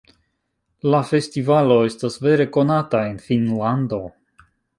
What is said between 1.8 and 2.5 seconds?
estas vere